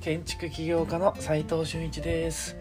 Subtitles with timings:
[0.00, 2.56] 建築起業家の斉藤俊一です。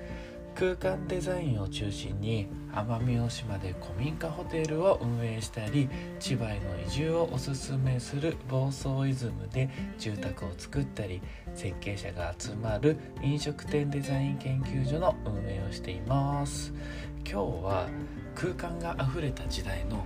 [0.55, 5.88] 空間デザインを中心に奄美大島で古民家ホテルを運営したり
[6.20, 11.21] 千葉への移住をおすすめする房総イズムで住宅を作ったり
[11.56, 16.73] 設計者が集まる飲食店デザイン研究所の運営をしています。
[17.23, 17.88] 今日は
[18.35, 20.03] 空間があふれた時代の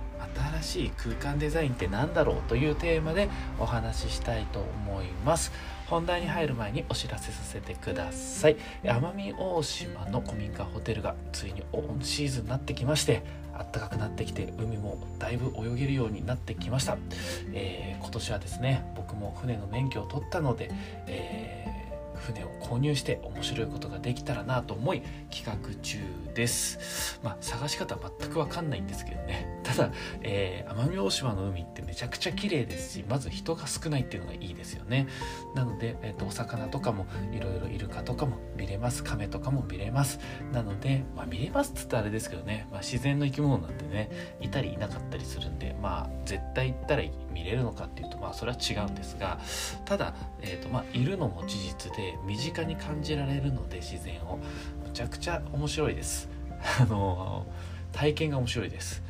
[0.60, 3.28] 新しい空間デザインって何だろうというテーマで
[3.58, 5.52] お話ししたいと思います。
[5.86, 8.56] 本題に入る前にお知らせさせてください。
[8.82, 16.96] 奄美大島の古民家ホテルがついにオンシーズンになってきまして暖かくなってきて海もだいぶ泳げるようになってきました、
[17.52, 20.70] えー、今年はですね僕も船の免許を取ったので、
[21.06, 21.63] えー
[22.24, 25.98] 船を購入して面白いことができたらなと思い企画中
[26.34, 27.20] です。
[27.22, 29.60] まあ、探し方は全くわかんないんですけどね。
[29.62, 29.92] ただ、
[30.22, 35.06] えー、奄美大島の海ってめちゃくちゃ綺麗ですし、まず人が少ないっていうのがいいですよね。
[35.54, 39.04] なので、えーと、お魚とかもいろいろイルカとかも見れます。
[39.04, 40.18] 亀とかも見れます。
[40.52, 47.02] なので、まあ、見れますっつったらあれですけどね、まあ、自然の生き物なんでね、いたりいなかったりするんで、まあ、絶対行ったら
[47.34, 49.38] 見れるのかっていうと、まあ、それは違うんですが、
[49.84, 54.38] ただ、えーとまあ、いるのも事実で、身近に感じられるので自然を。
[54.84, 56.28] むちゃくちゃ面白いです。
[56.80, 57.46] あの
[57.92, 59.02] 体験が面白いです。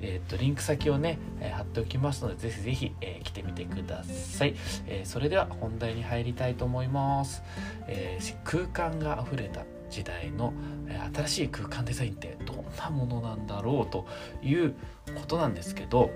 [0.00, 4.54] えーと、リンク先をね、えー、貼っておきますのでぜひぜひ、えー、来てみてください、
[4.86, 7.42] えー、それでは本題に入りたいと思います、
[7.86, 10.52] え空間があふれた時代の、
[10.88, 14.06] え新しい空間デザインってどんなものなんだろうと
[14.42, 14.74] いう
[15.14, 16.10] ことなんですけど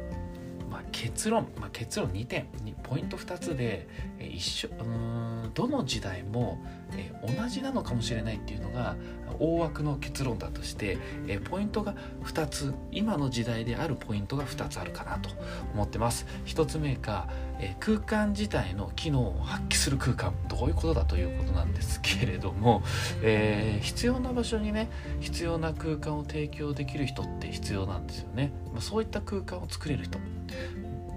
[0.70, 2.46] まあ、結論、まあ、結論2点
[2.82, 6.58] ポイント2つで、一緒うんどの時代も、
[6.96, 8.96] え、同じなのかもしれないっていうのが
[9.38, 15.30] 大枠の結論だとして、え、ポイントが2つ今の時代であるポイントが2つあるかなと
[15.74, 16.26] 思ってます。
[16.46, 20.34] 1つ目が、え空間自体の機能を発揮する空間。
[20.48, 22.82] どういうことだということなんですけれども、
[23.22, 24.88] え必要な場所にね
[25.20, 30.18] 必要な空間を提供できる人って必要なんですよね、まあ、そういった空間を作れる人。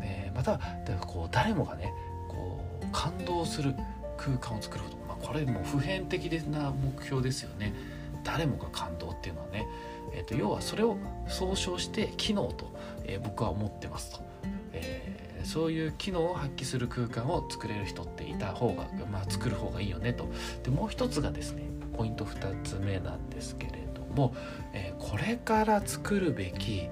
[0.02, 0.60] えー、また
[1.06, 1.94] こう誰もがね
[2.30, 3.76] こう感動する
[4.18, 7.74] 空間を作ること、これも普遍的な目標ですよね。
[8.24, 9.68] 誰もが感動っていうのはね、
[10.14, 10.98] えーと、要はそれを
[11.28, 12.72] 総称して機能と、
[13.06, 14.22] えー、僕は思ってますと、
[14.72, 20.30] えー、そういう機能を発揮する空間を作れる人っていた方が、まあ、作る方がいいよねと。
[20.64, 21.64] でもう一つがですね
[21.98, 24.34] ポイント2つ目なんですけれども、
[24.74, 26.88] えー、これから作るべき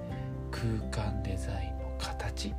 [0.52, 2.54] 空間デザインの形。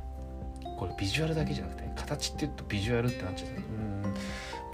[0.77, 3.53] これビジュアルだけじゃなくて形って言うとビジュアルってなっちゃうう
[4.09, 4.13] ん。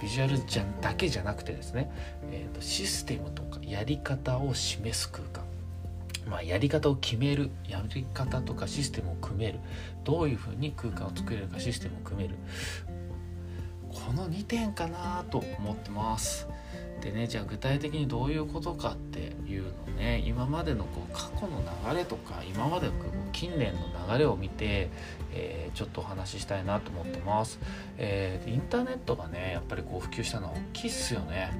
[0.00, 1.90] ビジュアルじゃだけじゃなくてですね、
[2.30, 5.44] えーと、システムとかやり方を示す空間。
[6.28, 9.58] まあ、やり方を決めるやり方とかシステムを組める。
[10.04, 12.36] どういうふうに空間を作れるかシステムを組める。
[13.88, 16.48] この2点かなと思ってます。
[17.00, 23.80] でねじゃあ具体的にどういうことかっていうのね今までのこう過去の流れとか今までのこう近年の
[24.12, 24.90] 流れを見て、
[25.32, 27.58] えー、ちょっとお話ししたいなと思ってます、
[27.98, 31.52] えー、インターネットがねやっぱりこう普及したのは大きいっすよね。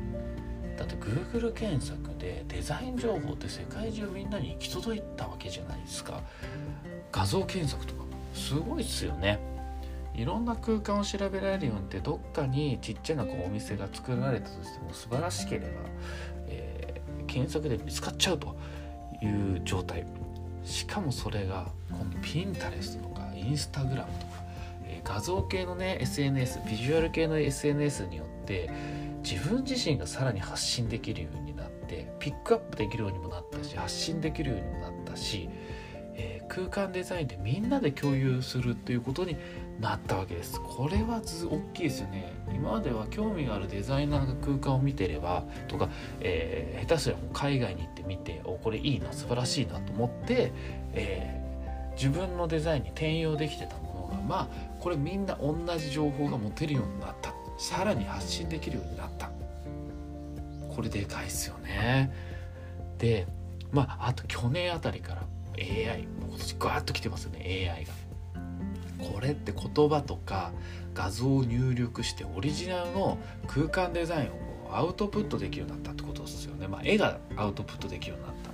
[0.76, 6.22] だって Google 検索でデザイン情報って世界中みんなに行き届いたわけじゃないですか。
[7.12, 9.38] 画像検索とかすごいっすよね。
[10.14, 15.66] いろんな空間を調べられるようにってどっかにちっちゃなこうお店が作られたとしても素晴らしければ、
[16.46, 18.56] えー、検索で見つかっちゃうと
[19.22, 20.04] いう状態。
[20.70, 24.42] しかもそれが今度ピンタレスとかインスタグラムとか、
[24.84, 28.70] え、画像系のね SNS ビジュアル系の SNS によって
[29.22, 35.48] 自分自身がさらに発信できるようになってピックアップできるようにもなったし発信できるようにもなったし
[36.20, 39.36] えー、空間デザインでみんなで共有するということに
[39.80, 40.60] なったわけです。
[40.60, 42.32] これはず大きいですよね。
[42.54, 45.88] 今までは興味があるデザイナーが空間を見てればとか、
[46.20, 50.52] えー、下手すりゃもう海外に行ってみておこれいいな素晴らしいなと思って、
[50.92, 54.48] えー、自分のデザインに転用できてたものがまあ
[54.80, 57.34] これみんな同じ情報が持てるようになった。
[57.56, 59.30] さらに発信できるようになった。
[60.74, 62.10] これでかいっすよね。
[62.98, 63.26] で
[63.70, 65.22] まああと去年あたりから
[65.58, 67.92] AI もう今年ガーッと来てますよね AI が。
[69.00, 70.52] これって言葉とか
[70.94, 76.68] 画像を入力してオリジナルの空間デザインをアウトプットできるようになったってことですよね。
[76.68, 78.50] まあ、絵がアウトプットできるようになった。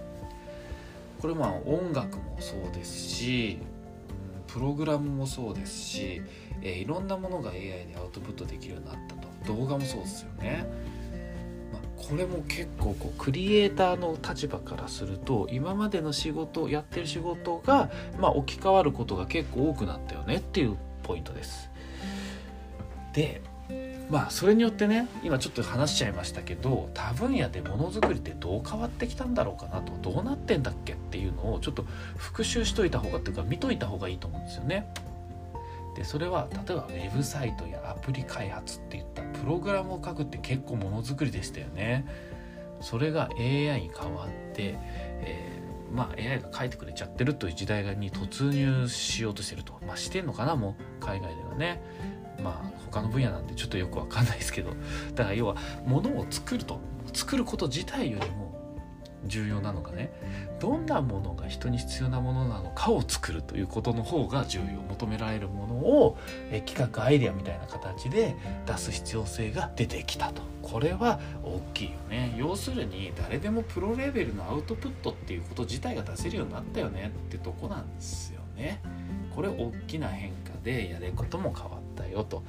[1.20, 3.58] これまあ音楽もそうですし
[4.46, 6.22] プログラムもそうですし、
[6.62, 10.66] えー、いろんなものが AI でアウトプットできるようになったと動画もそうですよね。
[11.96, 21.70] これも結構こうクリエイターの立場からすると今までの仕事やってる仕事が、まあ、置き換わることが結構多くなったよねっていうポイントです。
[23.12, 23.40] で
[24.10, 31.84] まあそれによってね今ちょっと話しちゃいましたけど他分野でものづくりってどう変わってきたんだろうかなとどうなってんだっけっていうのをちょっと
[32.16, 34.93] 復習しといた方がっていうか見といた方がいいと思うんですよね。
[35.96, 42.06] でそれは例えばウェブサイトやアプリ開発っていったプログラムを書くって結構ものづくりでしたよね。
[42.81, 44.79] それが AI に変わって、
[45.23, 51.81] えー、まあ AI が書いてくれちゃってるという時代に突入しようとしてると、まあ、してんのかなもう海外ではね。
[52.43, 54.71] まあ他の分野なんでちょっとよくわかんないですけど
[55.15, 55.56] だから要は
[55.87, 56.81] 物を作ると
[57.12, 58.45] 作ること自体よりも
[59.25, 60.13] 重要なのがね。
[60.61, 64.87] どんなものが人に必要なものなのかを作るということの方が重要。
[64.97, 66.17] 求められるものを
[66.51, 68.35] え企画アイデアみたいな形で
[68.67, 70.43] 出す必要性が出てきたと。
[70.63, 72.35] これは大きいよね。
[72.37, 78.81] 要するに誰でもプロレベルのアウトプットっていうこと自体が出せるようになったよねってとこなんですよね。
[79.35, 82.43] これ大きな変化でやれることも変わったよと。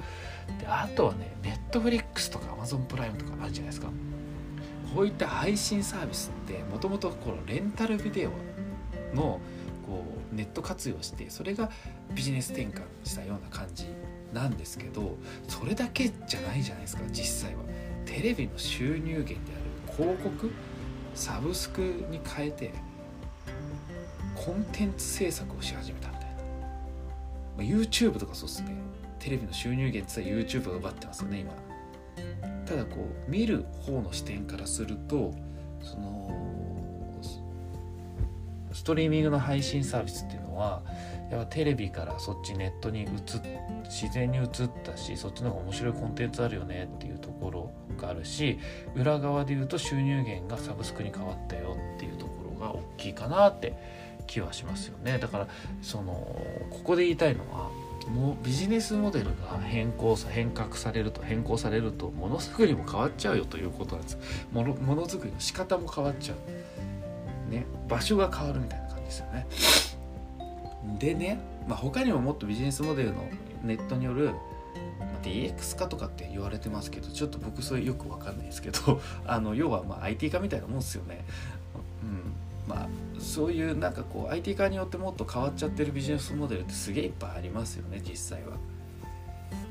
[0.58, 3.88] であとはねネットフリックスとかアマゾンプライムとかあるじゃないですか。
[4.94, 8.30] こういった配信サービスってもともとこのレンタルビデオ
[9.14, 9.40] の
[9.86, 11.70] こうネット活用してそれが
[12.14, 13.86] ビジネス転換したような感じ
[14.32, 15.16] なんですけど
[15.48, 17.62] それだけじゃないじゃないですか実際は。
[18.04, 20.50] テレビの収入源である広告
[21.14, 21.80] サブスク
[22.10, 22.72] に変えて
[24.34, 26.42] コンテンツ制作をし始めたみたいな、ま
[27.58, 28.74] あ、YouTube とかそうっすね。
[29.18, 31.67] テレビの収入源って言ったら YouTube が奪ってますよね今。
[32.68, 35.32] ただこう見る方の視点からすると
[35.82, 36.28] その
[38.72, 40.82] ストリーミングの配信サービスっていうのは
[41.30, 43.08] やっぱテレビからそっちネットに移っ
[43.84, 44.48] 自然に移っ
[44.84, 48.58] たしそっちの方が面白いコンテンツあるよねっていうところがあるし
[48.94, 53.74] 裏側で言うと収入源がサブスクに変わったよっていうところが大きいかなって
[54.26, 55.18] 気はしますよね。
[55.18, 55.48] だから
[55.80, 56.12] その
[56.68, 57.70] ここで言いたいのは
[58.06, 64.18] もうビジネスモデルが変更さ変革されると変更されるとものづくりも変わっちゃうよということなんです。
[64.52, 67.50] ものものづくりの仕方も変わっちゃう。
[67.50, 67.66] ね。
[67.88, 69.46] 場所が変わるみたいな感じですよね。
[70.98, 73.28] でね、まあ、他にももっとビジネスモデルの
[73.62, 74.30] ネットによる
[75.22, 81.24] DX 化とかって言われてますけどちょっと僕それよく分かんないですけど あの要はま IT 化みたいなもんですよね。
[82.02, 82.32] うん。
[82.68, 82.88] まあ
[83.18, 88.56] そういうなんかこう IT 化によってもっと変わっちゃってるビジネスモデルってすげえいっぱいありますよね実際は。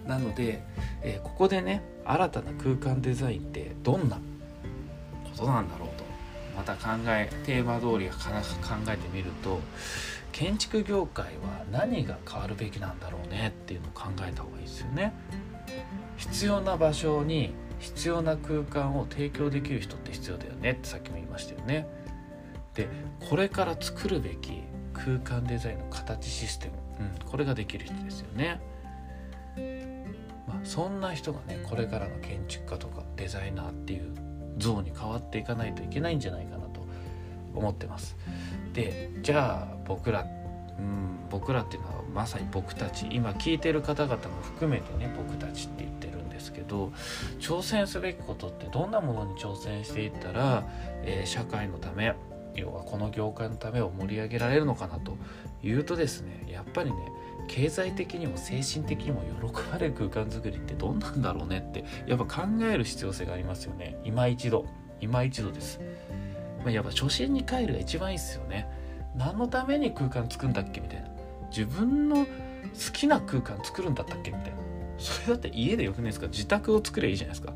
[0.06, 0.64] なので、
[1.02, 4.22] えー、ここでね新たな空間デザインってどんなこ
[5.36, 6.04] となんだろうと
[6.56, 8.16] また考えテーマ通り考
[8.90, 9.60] えてみると
[10.32, 15.14] 建築業界は何が変わるべきなんだろうねっていうのを考えた方がいいですよね。
[16.18, 21.88] 必要な場所に必要な空間を提供できる人って必要だよねってさっきも言いましたよね。
[22.77, 22.88] で
[23.27, 24.62] これから作るべき
[24.94, 26.74] 空間デザインの形システム、
[27.24, 28.62] うん、これができる人ですよね。
[30.47, 34.13] まあ、そんな人がねこれからの建築家とかデザイナーっていう
[34.57, 36.85] 像に変わっていかないといけないんじゃないかなと
[37.56, 38.15] 思ってます。
[38.74, 46.91] でじゃあ僕ら、うん、僕らっていうのはまさに僕たち今聞いてる方々も含めてね僕たちって言ってるんですけど
[47.39, 50.63] 挑戦すべきことってどんなものに挑戦していったら、
[51.03, 52.15] えー、社会のため
[52.57, 55.15] 要はこの業界のためを盛り上げられるのかなと
[55.63, 56.98] いうとですねやっぱりね
[57.48, 63.98] 経済的にも精神的にも喜ばれる空間づくりってどんなんだろうねってやっぱ考える必要性がありますよね。
[64.03, 64.65] 今一度。
[65.00, 65.79] 今一度です、
[66.63, 68.67] まあ、やっぱ初心に帰るが一番いいですよね。
[69.15, 71.08] 何のために空間作るんだっけみたいな。
[71.51, 72.29] 自分の好
[72.93, 74.58] きな空間作るんだったっけみたいな。
[74.98, 76.25] それだって家でよくないですか？
[76.25, 77.53] 自宅を作ればいいじゃないですか。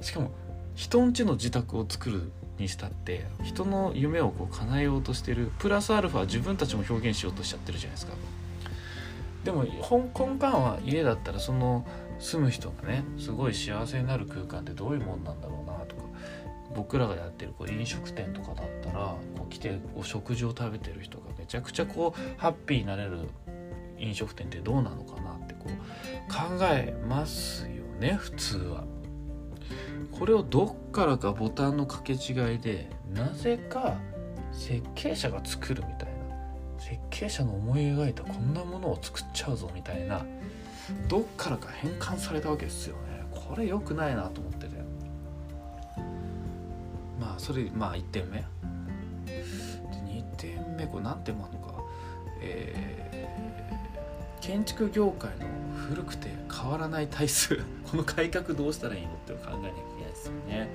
[0.00, 0.30] しかも
[0.76, 8.12] 人ん家の自宅を作るにしたって人の夢をこう叶えようとしてるプラスアルファ自分たちも表現しようとしちゃってるじゃないですか
[9.44, 9.72] でも根
[10.34, 11.86] 幹は家だったらその
[12.18, 16.02] 住む人がねすごい幸せになる空間ってどういうもんなんだろうなとか
[16.74, 23.28] 僕らがやってるこう飲食店とかだったらこう来てお食事を食べてる人がめちゃくちゃこうハッピーになれる
[23.98, 28.84] 飲食店ってどうなのかなってこう考えますよね普通は。
[30.12, 33.96] これをどっからかボタンの掛け違いでなぜか
[34.52, 40.24] 設計者が作るみたいな設計者の思い描いたこんなものを作っちゃうぞみたいな
[41.08, 43.24] どっからか変換されたわけですよね。
[43.30, 44.76] これ良くないなと思ってて。
[47.20, 48.38] まあそれまあ1点目。
[49.26, 49.44] で
[50.06, 51.82] 2点目これ何点もあるのか。
[52.42, 55.46] えー、建築業界の
[55.90, 57.56] 古くて変わらない体数
[57.90, 60.68] この改革どうしたらいいのって考えなきゃいけないですよね。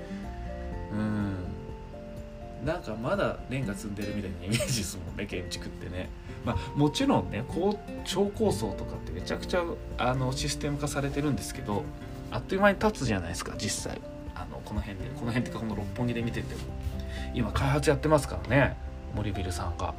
[0.92, 2.66] うん。
[2.66, 6.10] なんかまだレンガ積んでるみたいなイメージですもんね 建築ってね。
[6.44, 7.44] まあもちろんね
[8.04, 9.64] 超高層とかってめちゃくちゃ
[9.96, 11.82] あのシステム化されてるんですけど
[12.30, 14.00] あっという間に経つじゃないですか実際。
[14.34, 16.60] あのこの辺でこの辺っていうかこの六本木で見てても。
[17.32, 18.76] 今開発やってますからね
[19.14, 19.94] 森ビルさんが。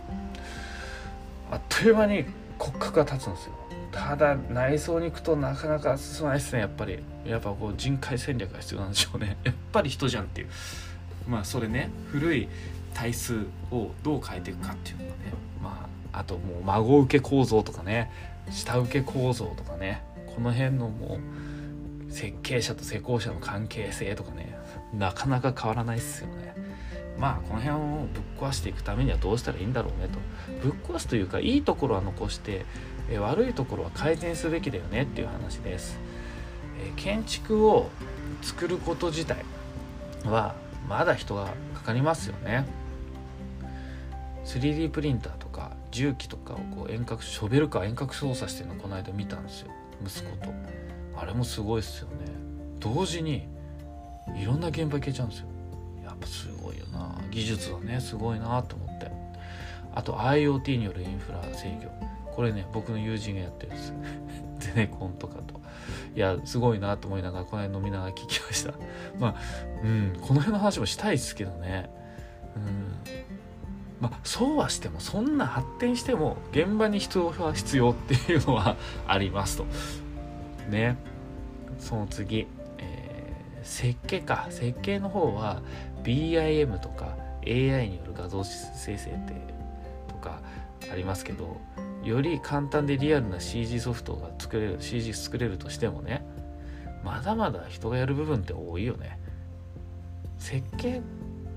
[1.50, 2.26] あっという間に
[2.58, 3.54] 骨格が立つんですよ。
[3.92, 7.00] ただ内装に行くとなかなか進まないですねやっぱり。
[7.26, 9.38] やっぱこう人海戦略が必要なんでしょうね。
[9.44, 10.48] やっぱり人じゃんっていう。
[11.28, 12.48] まあそれね古い
[12.94, 15.16] 体数をどう変えていくかっていうのがね。
[15.62, 18.12] まああともう孫受け構造とかね。
[18.50, 20.04] 下請け構造とかね。
[20.36, 21.20] この辺のも
[22.10, 24.58] う設計者と施工者の関係性とかね。
[24.94, 26.47] なかなか変わらないっすよね
[27.20, 30.20] まあこの辺をぶっ壊していくためにはどうしたらいいんだろうねと。
[30.62, 32.66] ぶっ壊すというかいいところは残して
[33.10, 35.98] え悪いところは改善すべきだよねっていう話です、
[36.80, 37.90] え建築を
[38.42, 39.46] 作ること自体
[40.26, 40.56] は
[40.88, 42.66] まだ人がかかりますよね。
[44.46, 49.72] 3D プリンターとか重機とかをこう遠隔ショベルカー遠隔操作してるのこの間見たんですよ。
[50.06, 50.54] 息子と。
[51.18, 52.16] あれもすごいっすよね。
[52.80, 53.48] 同時に
[54.40, 55.48] いろんな現場行けちゃうんですよ。
[56.10, 57.16] やっぱすごいよな。
[57.32, 59.12] 技術はねすごいなと思って。
[59.94, 62.08] あと IoT によるインフラ制御。
[62.34, 63.94] これね僕の友人がやってるんです。
[64.60, 65.60] ゼネコンとかと。
[66.16, 68.74] いやすごいなと思いながらこの辺飲みながら聞きました。
[69.20, 69.36] まあ
[69.84, 71.90] うんこの辺の話もしたいですけどね。
[72.56, 72.94] うん。
[74.00, 78.76] まあそうはしてもそんな発展しても現場に人は必要っていうのは
[79.08, 79.66] ありますと。
[80.70, 80.98] ね。
[81.80, 82.48] その次、
[83.68, 84.48] 設計か。
[84.50, 85.62] 設計の方は
[86.04, 89.34] BIM とか AI による画像生成って
[90.08, 90.42] とか
[90.92, 91.58] ありますけど
[92.04, 96.26] より簡単でリアルな CG ソフトが作れる CG 作れるとしてもね
[97.04, 99.20] まだまだ人がやる部分って多いよね。
[100.38, 101.02] 設計っ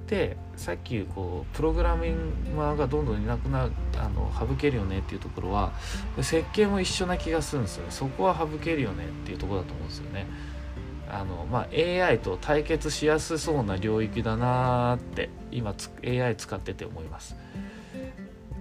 [0.07, 5.73] てさっきこうプログラミングがどんどんいなくなあの省けるよねっていうところは
[6.21, 10.27] 設計も一緒な気がするんですよそこは省けるよねっていうところだと思うんですよね。
[11.13, 15.75] あのまあ、AI と対決しやすそうな領域だなって今
[16.05, 17.37] AI 使ってて思います。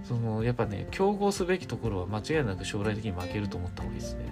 [0.02, 4.24] そのやっぱね競合すべきところは間違いなく将来的に負けると思った方がいいですね。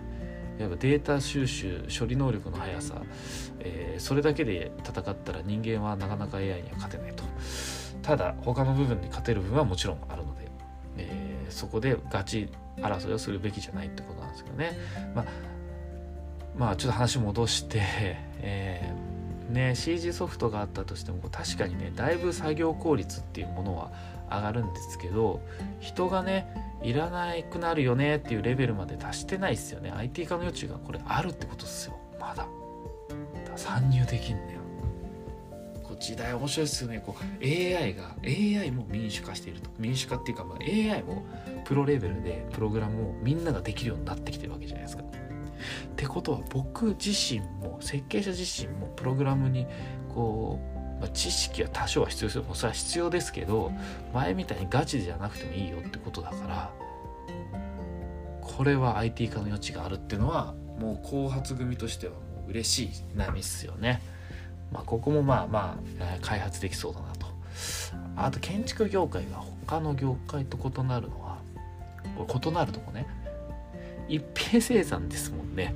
[0.59, 3.01] やっぱデータ収集処理能力の速さ、
[3.61, 7.23] えー、それだけで戦ったら人間はなかなか AI には勝てないと。
[8.03, 10.51] ただ他の部分に勝てる部分はもちろんあるので、
[10.97, 12.49] えー、そこでガチ
[12.79, 14.77] 争いをするべきじゃないってことなんですけどね。
[15.15, 15.25] まあ
[16.59, 17.81] まあちょっと話戻して、
[18.43, 23.91] えー、ね CG ソフトがあったとしても確かにねだいぶ作業効率っていうものは
[24.31, 25.41] 上がるんですけど
[25.81, 29.91] 人がねいらなくなるよねっていうレベルまで達してないですよね。
[29.91, 31.99] IT 化の余地がこれあるってことですよ。
[32.21, 32.47] まだ。
[33.57, 34.61] 参入できんだよ。
[35.83, 37.03] こう時代面白いですよね。
[37.05, 39.71] こう AI が AI も民主化していると。
[39.79, 41.25] 民主化っていうか、まあ、AI も
[41.65, 45.03] プロレベルでプログラムをみんなができるようになってきてるわけじゃないですか。
[45.87, 49.67] ってことは僕自身も設計者自身もプログラムに
[50.15, 53.71] こうまあ、知識は多少は必要ですよそれは必要ですけど
[54.13, 56.73] 前みたいにガチじゃなくてもいいよってことだから
[58.43, 64.01] これは IT 化の余地があるっていうのはもう後発組としてはもう嬉しい波っすよね。
[64.73, 67.27] まあ、ここもまあまあ開発できそうだなと。
[68.17, 69.37] あと建築業界が
[69.67, 71.39] 他の業界と異なるのは
[72.17, 73.07] これ異なるとこね
[74.09, 75.75] 一品生産ですもんね。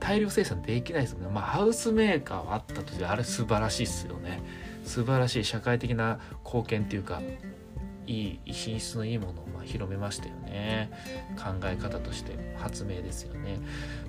[0.00, 1.28] 大量生産できないですよね。
[1.32, 4.42] まあ、ハウスメーカーはあったとしてあれ素晴らしいですよね。
[4.84, 7.22] 素晴らしい社会的な貢献っていうか
[8.06, 10.90] いい品質のいいものをまあ広めましたよね
[11.36, 13.58] 考え方として発明ですよね、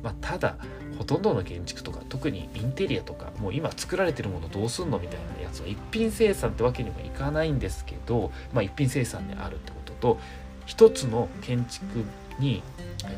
[0.02, 0.58] まあ、ただ
[0.98, 10.20] ほとんどの建築とか特にインテリアとかもう今作られてるものどうすんのみたいなやつは一品生産ってわけにもいかないんですけど、まあ、一品生産であるってことと
[10.66, 12.04] 一つの建築
[12.40, 12.64] に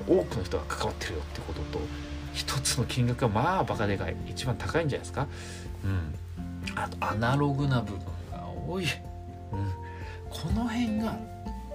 [0.08, 1.80] 多くの人が関わってるよってことと
[2.34, 5.28] 一つの金額がまあバカでかい一番高いんじゃないですか。
[5.84, 6.16] うん。
[6.74, 8.00] あとアナログな部分
[8.32, 9.72] が多い、うん、
[10.30, 11.18] この辺が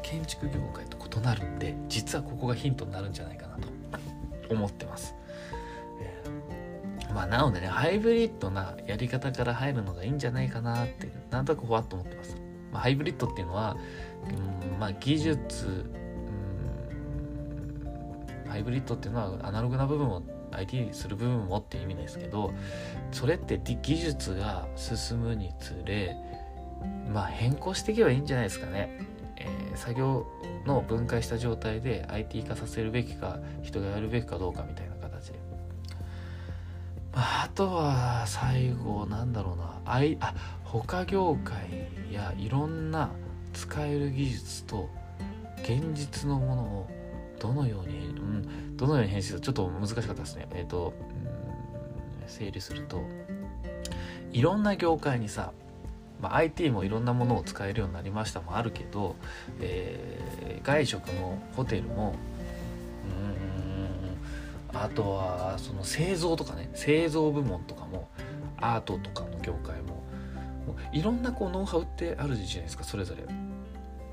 [0.03, 3.69] 建築業界と異なるんで実はここがヒントになるんじゃないかなと
[4.51, 5.15] 思ってます、
[6.01, 12.37] えー、まあなのでねハイブリッドなやり方から入るのがいいんじゃないかなってなんとなくふわっと思ってます、
[12.73, 13.77] まあ、ハイブリッドっていうのは、
[14.29, 15.91] うんまあ、技術
[18.61, 22.53] イブリッドっていうのはアナログな部分を IT する部分もっていう意味ですけど
[23.13, 26.17] それって技術が進むにつれ
[27.13, 28.99] まあ変更していけばいいんじゃないですかね。
[29.37, 30.27] えー、作業
[30.67, 35.39] の分解した状態で IT 化させるべきか人がやるべきかどうかみたいな形で。
[37.13, 43.11] まあ、あとは最後なんだろうなあいあ他業界やいろんな
[43.53, 44.89] 使える技術と
[45.63, 46.91] 現実のものを
[47.41, 50.47] どのように、うん、どのように編集ちょっと難しかったですね。
[50.53, 50.93] えっ、ー、と、
[52.31, 53.03] 整理すると
[54.33, 55.53] いろんな業界にさ、
[56.23, 59.17] まあ、IT もいろんなものを使えるようになりましたもあるけど、
[59.61, 62.15] えー、外食もホテルも
[64.73, 68.09] うんあとはその製造とかね製造部門とかも
[68.59, 70.05] アートとかの業界も
[70.67, 73.25] もういろんなこうノウハウってあるじゃないですかそれぞれ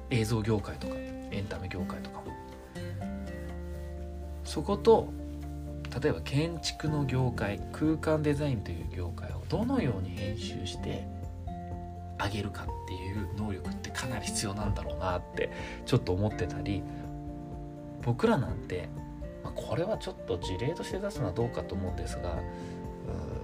[0.10, 2.27] 映像業界とかエンタメ業界とかも
[4.48, 5.12] そこと
[6.02, 11.06] 例えば建築の業界空間デザインという業界をどのように編集して
[12.18, 15.52] あげるかっていう能力ってかなり必要なんだろうなって
[15.86, 16.82] ちょっと思ってたり
[18.04, 18.90] 僕らなんて、
[19.44, 22.40] まあ、これはちょっと事例として出すのはどうかと思うんですが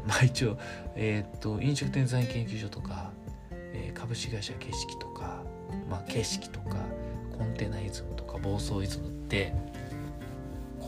[0.08, 0.58] まあ一応、
[0.96, 3.12] えー、っと飲食店デザイン研究所とか、
[3.52, 5.44] えー、株式会社景色とか、
[5.90, 6.78] まあ、景色とか
[7.38, 9.54] コンテナイズムとか暴走イズムって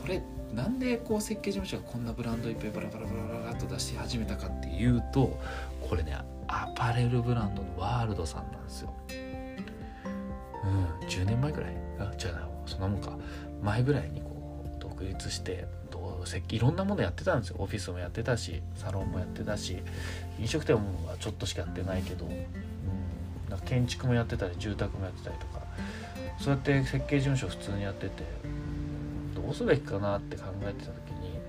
[0.05, 0.21] これ
[0.53, 5.39] なんでこう設計事務所がこんなブランドいっぱいバラバラバラバラと出し始めたかっていうと
[5.81, 6.15] これね
[6.47, 8.93] アパレルブランドのワールドさんなんですよ。
[10.63, 10.67] う
[11.03, 11.75] ん10年前ぐらい？
[12.00, 13.17] あじゃあそんなもんか。
[13.63, 17.55] 前ぐらいにこう独立してどう設計いろんなものやってたんですよ。
[17.57, 19.79] オフィスもやってたしサロンもやってたし
[20.39, 20.81] 飲食店は
[21.19, 22.45] ちょっとしかやってないけど、うん、
[23.50, 25.65] なんか建築もやってたり住宅もやってたりとか。
[26.38, 28.24] そうやって設計事務所普通にやってて
[29.36, 31.39] どうすべきかなって考えてた時に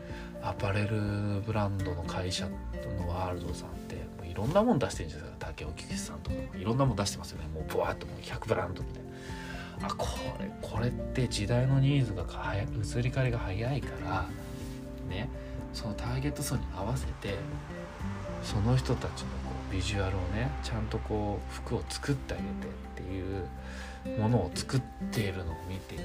[0.43, 7.49] アパレルブランドの会社のワールドさんってもういろんなもん出してるんじゃないですか竹尾菊池さんとかいろんなもん出してますよね。
[7.49, 9.07] もうブワーッともう100ブランドみたいな。
[9.83, 10.07] あこ
[10.39, 12.25] れこれって時代のニーズが
[12.55, 14.27] 移り変わりが早いから
[15.09, 15.29] ね
[15.73, 17.35] そのターゲット層に合わせて
[18.43, 23.47] その人たちのこうビジュアルをねちゃんとこう服を作ってあげてっていう
[24.19, 26.03] ものを作っているのを見てこ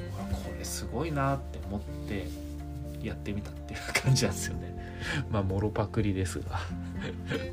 [0.57, 2.27] れすごいなって思って
[3.01, 4.75] やってみたっていう感じなんですよね
[5.31, 6.59] まあもろパクリですが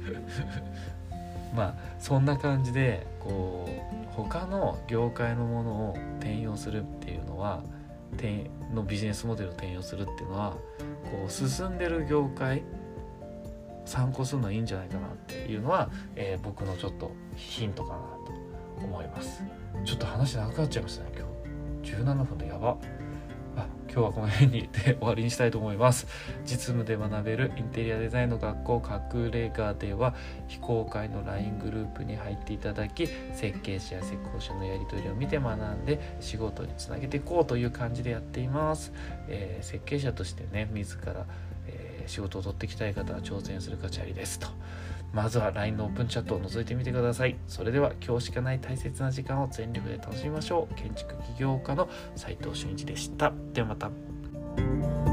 [1.55, 7.63] まあそんな感じでこう他の業界のものを転用するっていうのは
[8.75, 10.57] のビジネスモデルを転用するっていうのは
[11.05, 12.63] こう進んでる業界
[13.85, 19.43] 参考するのはいいんじゃないかなっていうのは、えー、僕のちょっとヒントかなと思います。
[19.85, 22.03] ちょっと話長くなっちゃいましたね今日。
[22.03, 22.77] 17分でやば。
[23.57, 26.07] あ今日はこの辺にで終わりにしたいと思います。
[26.45, 28.83] 実務で学べるインテリアデザインの学校
[29.15, 30.15] 隠れ家では
[30.47, 38.93] 非公開の LINE グループに入っていただき設計士や施工者のやり取りを見て学んで仕事につなげていこうという感じでやっています、
[39.29, 41.27] えー、設計者としてね自ら、
[41.67, 44.49] えー、仕事を取っていきたい方は挑戦する価値ありですと。
[45.13, 47.37] まずは LINE のオープンチャットを覗いてみてください。
[47.47, 50.75] それでは今日しかない大切な時間を全力で楽しみましょう。
[50.75, 53.33] 建築起業家の斉藤俊一でした。
[53.53, 55.08] ではまた。